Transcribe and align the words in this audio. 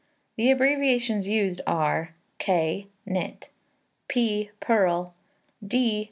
The 0.35 0.49
abbreviations 0.49 1.27
used 1.27 1.61
are: 1.67 2.15
K, 2.39 2.87
knit; 3.05 3.49
P, 4.07 4.49
purl; 4.59 5.13
D. 5.63 5.99